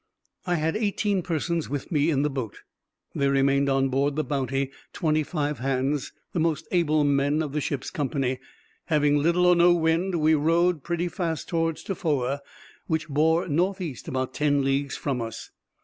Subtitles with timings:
[0.47, 2.61] I had eighteen persons with me in the boat.
[3.13, 7.61] There remained on board the Bounty twenty five hands, the most able men of the
[7.61, 8.39] ship's company.
[8.85, 12.39] Having little or no wind, we rowed pretty fast towards Tofoa,
[12.87, 15.51] which bore north east about ten leagues from us.